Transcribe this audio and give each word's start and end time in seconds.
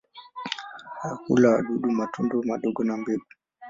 Hula 1.27 1.49
wadudu, 1.51 1.91
matunda 1.91 2.35
madogo 2.47 2.83
na 2.83 2.97
mbegu. 2.97 3.25